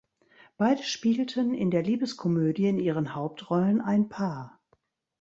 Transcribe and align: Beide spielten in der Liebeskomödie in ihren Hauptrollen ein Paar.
Beide 0.57 0.81
spielten 0.81 1.53
in 1.53 1.69
der 1.69 1.83
Liebeskomödie 1.83 2.65
in 2.65 2.79
ihren 2.79 3.13
Hauptrollen 3.13 3.81
ein 3.81 4.09
Paar. 4.09 4.57